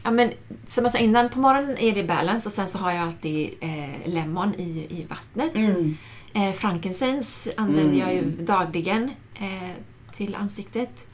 [0.04, 0.32] Ja, men
[0.67, 3.50] som jag sa innan, på morgonen är det balance och sen så har jag alltid
[3.62, 5.56] eh, lemon i, i vattnet.
[5.56, 5.97] Mm.
[6.34, 9.69] Eh, frankincense använder jag ju dagligen eh,
[10.12, 11.08] till ansiktet.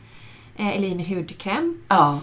[0.56, 1.82] Eh, eller i min hudkräm.
[1.88, 2.20] Ja.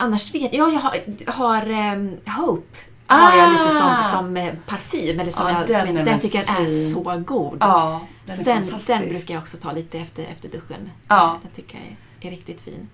[0.00, 1.00] Ehm, annars vet jag, jag har,
[1.32, 2.76] har ehm, Hope.
[3.06, 4.02] Har jag lite som, Ah!
[4.02, 5.20] som eh, parfym.
[5.20, 6.70] Eller som Ja, jag, som jag, jag tycker den är fin.
[6.70, 7.56] så god.
[7.60, 10.90] Ja, den så den, den brukar jag också ta lite efter, efter duschen.
[11.08, 11.38] Ja.
[11.42, 12.88] Den tycker jag är, är riktigt fin.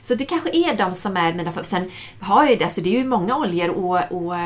[0.00, 1.62] Så det kanske är de som är mina favoriter.
[1.76, 4.36] Sen har jag ju det, alltså det är ju många oljor och, och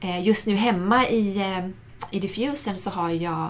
[0.00, 1.66] eh, just nu hemma i, eh,
[2.10, 3.48] i diffusen så har jag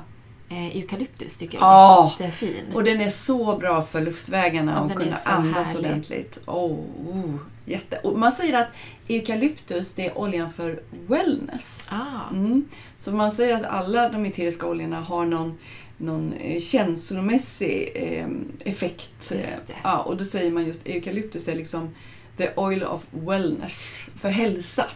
[0.49, 2.15] eh, eukalyptus tycker jag Ja.
[2.19, 2.65] är jättefin.
[2.75, 5.87] Och den är så bra för luftvägarna och är kunna andas härlig.
[5.91, 6.39] ordentligt.
[6.47, 6.79] Oh,
[7.09, 7.97] oh, jätte.
[7.99, 8.69] Och man säger att
[9.09, 11.89] eukalyptus det är oljan för wellness.
[11.91, 12.65] Ah, Mm.
[12.97, 15.59] Så man säger att alla de eteriska oljorna har någon,
[15.97, 18.29] någon eh, känslomässig eh,
[18.71, 19.33] effekt.
[19.83, 21.95] Ja, och då säger man just eukalyptus är liksom
[22.37, 24.87] the oil of wellness, för hälsa.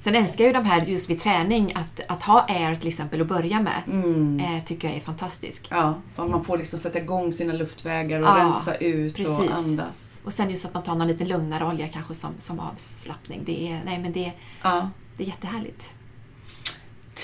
[0.00, 3.20] Sen älskar jag ju de här just vid träning, att, att ha air till exempel
[3.20, 3.82] att börja med.
[3.86, 4.40] Mm.
[4.40, 5.66] Eh, tycker jag är fantastisk.
[5.70, 9.68] Ja, för man får liksom sätta igång sina luftvägar och Ja, rensa ut och precis.
[9.70, 10.20] andas.
[10.24, 13.42] Och sen just att man tar någon lite lugnare olja kanske som, som avslappning.
[13.46, 14.32] Det är, nej, men det,
[14.62, 14.90] Ja.
[15.16, 15.94] det är jättehärligt.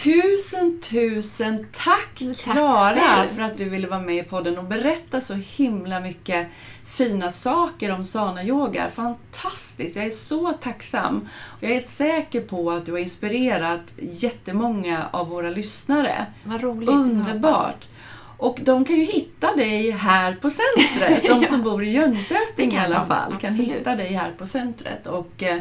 [0.02, 5.34] Tusen, tusen tack Klara för att du ville vara med i podden och berätta så
[5.34, 6.46] himla mycket
[6.84, 8.88] fina saker om sana-yoga.
[8.88, 9.96] Fantastiskt!
[9.96, 11.28] Jag är så tacksam.
[11.46, 16.26] Och jag är helt säker på att du har inspirerat jättemånga av våra lyssnare.
[16.44, 16.90] Vad roligt.
[16.90, 17.88] Underbart!
[18.36, 22.70] Och de kan ju hitta dig här på centret, de som bor i Jönköping i
[22.70, 23.30] kan alla de, fall.
[23.30, 23.72] Kan absolut.
[23.72, 25.58] hitta dig här på centret och eh,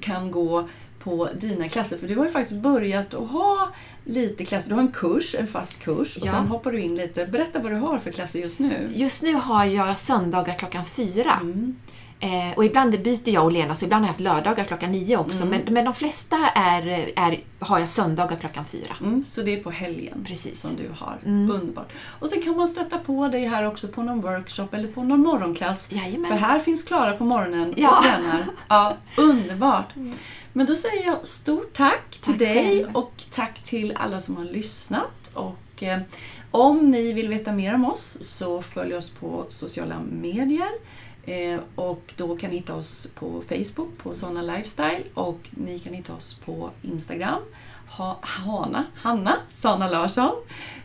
[0.00, 0.68] kan gå
[1.04, 1.98] på dina klasser.
[1.98, 3.68] För du har ju faktiskt börjat att ha
[4.04, 4.68] lite klasser.
[4.68, 6.30] Du har en kurs, en fast kurs och Ja.
[6.32, 7.26] sen hoppar du in lite.
[7.26, 8.88] Berätta vad du har för klasser just nu.
[8.94, 11.38] Just nu har jag söndagar klockan fyra.
[11.42, 11.76] Mm.
[12.22, 15.16] Eh, och ibland byter jag och Lena, så ibland har jag haft lördagar klockan nio
[15.16, 15.42] också.
[15.42, 15.60] Mm.
[15.64, 18.96] Men, men de flesta är, är, har jag söndagar klockan fyra.
[19.00, 20.60] Mm, så det är på helgen Precis.
[20.60, 21.18] som du har.
[21.26, 21.50] Mm.
[21.50, 21.88] Underbart.
[22.20, 25.20] Och sen kan man stötta på dig här också på någon workshop eller på någon
[25.20, 25.86] morgonklass.
[25.90, 26.30] Jajamän.
[26.30, 27.96] För här finns Klara på morgonen Ja.
[27.98, 28.46] och tränar.
[28.68, 29.88] Ja, underbart!
[30.52, 32.96] Men då säger jag stort tack till Tack dig själv.
[32.96, 35.30] och tack till alla som har lyssnat.
[35.34, 35.98] Och eh,
[36.50, 40.68] om ni vill veta mer om oss så följ oss på sociala medier.
[41.26, 45.94] Eh, och då kan ni hitta oss på Facebook på Såna Lifestyle och ni kan
[45.94, 47.42] hitta oss på Instagram.
[47.88, 48.18] Ha,
[48.94, 50.36] Hanna Sana Larsson.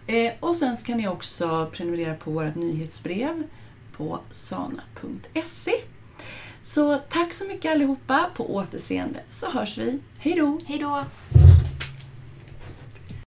[0.07, 3.43] Eh, och sen kan ni också prenumerera på vårt nyhetsbrev
[3.97, 5.73] på sana.se.
[6.63, 8.29] Så tack så mycket allihopa.
[8.35, 9.99] På återseende så hörs vi.
[10.17, 10.59] Hej då!
[10.67, 11.05] Hej då!